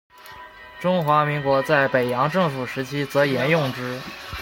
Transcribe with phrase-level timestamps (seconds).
[0.79, 3.99] 中华民国在北洋政府时期则沿用之。